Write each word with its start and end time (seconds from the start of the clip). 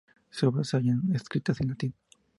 Sus 0.31 0.45
obras 0.49 0.69
se 0.69 0.77
hallan 0.77 1.03
escritas 1.13 1.61
en 1.61 1.67
latín. 1.67 1.93